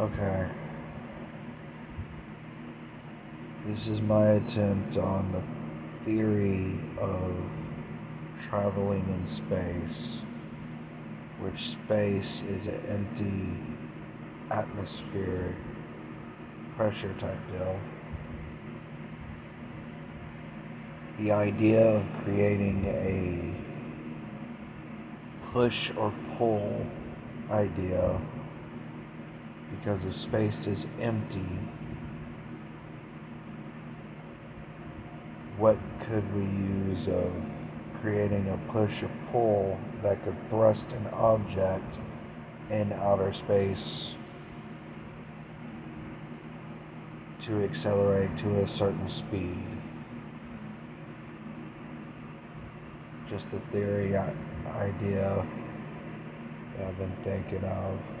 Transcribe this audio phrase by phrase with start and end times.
[0.00, 0.48] Okay.
[3.66, 5.42] This is my attempt on the
[6.06, 7.36] theory of
[8.48, 10.00] traveling in space,
[11.40, 13.44] which space is an empty
[14.50, 15.56] atmospheric
[16.78, 17.78] pressure type deal.
[21.18, 23.52] The idea of creating a
[25.52, 26.86] push or pull
[27.50, 28.18] idea
[29.70, 31.46] because the space is empty.
[35.58, 35.76] What
[36.08, 37.32] could we use of
[38.00, 41.84] creating a push or pull that could thrust an object
[42.70, 44.16] in outer space
[47.46, 49.66] to accelerate to a certain speed?
[53.30, 54.22] Just a theory uh,
[54.76, 55.46] idea
[56.76, 58.19] that I've been thinking of.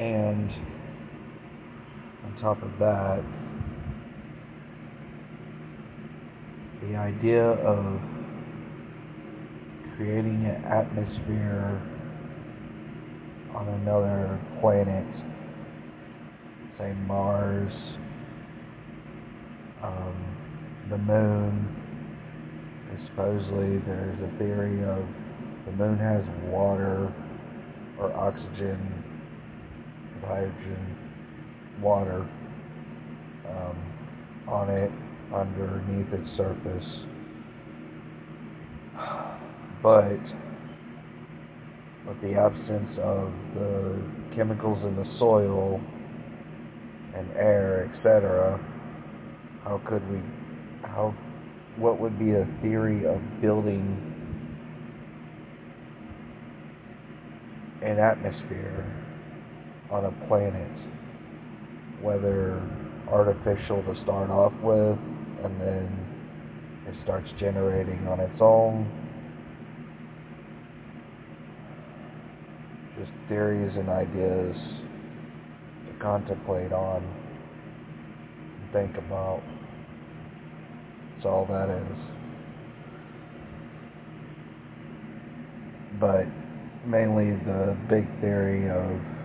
[0.00, 0.50] And
[2.24, 3.22] on top of that,
[6.80, 8.00] the idea of
[9.96, 11.82] creating an atmosphere
[13.54, 15.06] on another planet,
[16.78, 17.70] say Mars,
[19.82, 20.14] um,
[20.88, 21.76] the moon.
[23.10, 25.04] Supposedly, there's a theory of
[25.66, 27.12] the moon has water
[27.98, 28.99] or oxygen
[30.26, 30.96] hydrogen
[31.80, 32.28] water
[33.48, 33.76] um,
[34.48, 34.90] on it
[35.34, 36.86] underneath its surface.
[39.82, 40.20] But
[42.06, 44.02] with the absence of the
[44.34, 45.80] chemicals in the soil
[47.14, 48.58] and air, etc.,
[49.64, 50.20] how could we,
[50.82, 51.14] how,
[51.76, 54.06] what would be a theory of building
[57.82, 58.99] an atmosphere
[59.90, 60.70] on a planet,
[62.00, 62.62] whether
[63.08, 64.96] artificial to start off with,
[65.44, 66.06] and then
[66.86, 68.88] it starts generating on its own.
[72.98, 74.56] Just theories and ideas
[75.86, 79.42] to contemplate on and think about.
[81.14, 81.98] That's all that is.
[85.98, 86.26] But
[86.86, 89.19] mainly the big theory of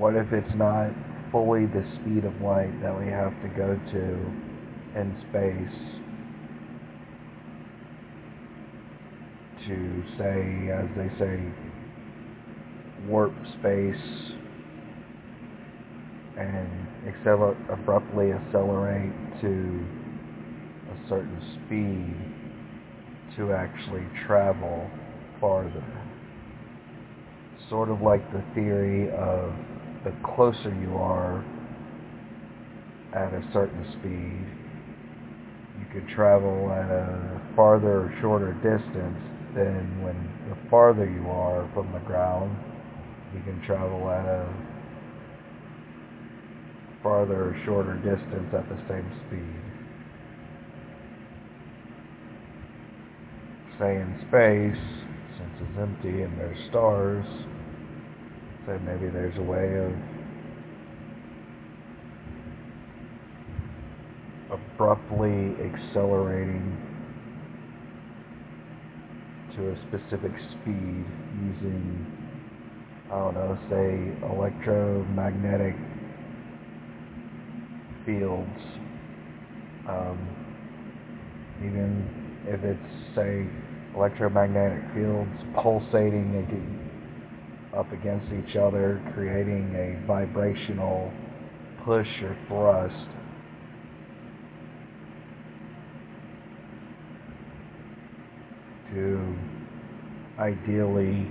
[0.00, 0.92] What if it's not
[1.30, 5.76] fully the speed of light that we have to go to in space
[9.66, 11.38] to say, as they say,
[13.06, 14.32] warp space
[16.38, 19.12] and acceler- abruptly accelerate
[19.42, 19.84] to
[20.90, 22.16] a certain speed
[23.36, 24.90] to actually travel
[25.42, 25.84] farther.
[27.68, 29.52] Sort of like the theory of
[30.04, 31.44] the closer you are
[33.12, 34.46] at a certain speed,
[35.78, 39.18] you could travel at a farther or shorter distance
[39.54, 40.16] than when
[40.48, 42.56] the farther you are from the ground,
[43.34, 44.48] you can travel at a
[47.02, 49.60] farther or shorter distance at the same speed.
[53.78, 54.82] Say in space,
[55.38, 57.26] since it's empty and there's stars,
[58.66, 59.92] so maybe there's a way of
[64.50, 66.76] abruptly accelerating
[69.56, 71.04] to a specific speed
[71.42, 72.06] using,
[73.10, 75.76] I don't know, say electromagnetic
[78.06, 78.60] fields.
[79.88, 80.18] Um,
[81.58, 82.08] even
[82.46, 83.46] if it's, say,
[83.94, 86.34] electromagnetic fields pulsating
[87.76, 91.12] up against each other, creating a vibrational
[91.84, 93.06] push or thrust.
[98.92, 99.36] To
[100.38, 101.28] ideally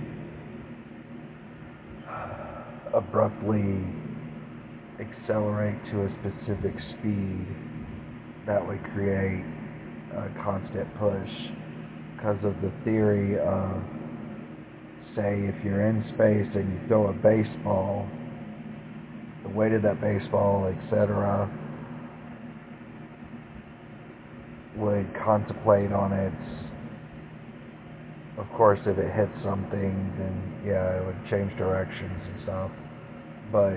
[2.08, 2.62] uh,
[2.94, 3.84] abruptly
[4.98, 7.46] accelerate to a specific speed
[8.46, 9.44] that would create
[10.12, 11.30] a constant push
[12.16, 13.82] because of the theory of
[15.16, 18.08] say if you're in space and you throw a baseball,
[19.42, 21.50] the weight of that baseball, etc.,
[24.76, 26.36] would contemplate on its.
[28.38, 30.34] Of course, if it hits something, then
[30.66, 32.70] yeah, it would change directions and stuff.
[33.52, 33.76] But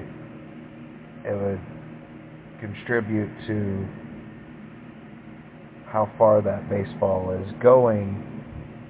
[1.25, 1.61] it would
[2.59, 3.85] contribute to
[5.85, 8.33] how far that baseball is going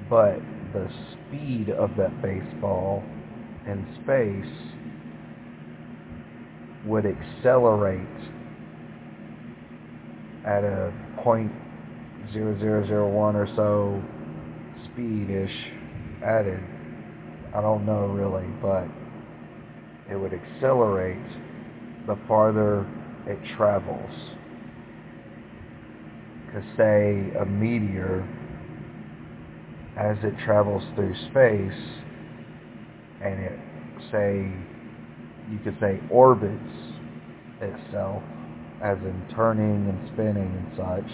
[0.09, 0.39] but
[0.73, 3.03] the speed of that baseball
[3.67, 4.73] in space
[6.85, 7.99] would accelerate
[10.45, 10.91] at a
[11.23, 11.51] point
[12.33, 14.01] zero zero zero one or so
[14.91, 15.71] speed-ish
[16.23, 16.59] added.
[17.55, 18.87] I don't know really, but
[20.11, 21.17] it would accelerate
[22.07, 22.85] the farther
[23.27, 24.11] it travels.
[26.45, 28.27] Because say a meteor,
[29.97, 31.81] as it travels through space,
[33.21, 33.59] and it
[34.11, 34.51] say,
[35.51, 36.73] you could say orbits
[37.61, 38.23] itself,
[38.81, 41.11] as in turning and spinning and such,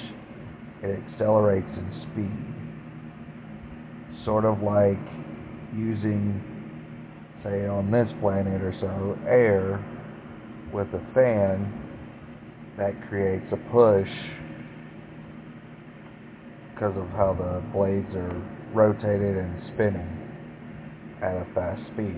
[0.81, 2.55] it accelerates in speed.
[4.25, 4.97] Sort of like
[5.75, 6.41] using,
[7.43, 9.83] say on this planet or so, air
[10.73, 11.71] with a fan
[12.77, 14.09] that creates a push
[16.79, 18.41] because of how the blades are
[18.73, 20.07] rotated and spinning
[21.21, 22.15] at a fast speed.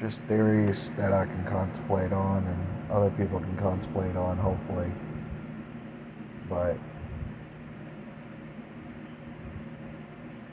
[0.00, 4.86] Just theories that I can contemplate on and other people can contemplate on, hopefully.
[6.48, 6.78] But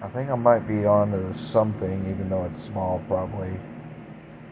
[0.01, 3.53] I think I might be on to something, even though it's small, probably.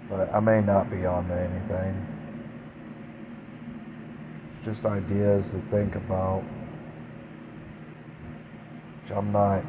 [0.07, 2.20] But I may not be on to anything.
[4.63, 6.43] Just ideas to think about.
[9.15, 9.63] I'm not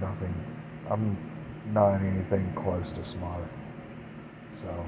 [0.00, 0.34] nothing.
[0.90, 1.16] I'm
[1.72, 3.48] not anything close to smart.
[4.62, 4.86] So,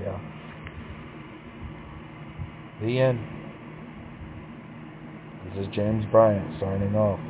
[0.00, 0.20] yeah.
[2.82, 3.20] The end.
[5.44, 7.20] This is James Bryant signing off.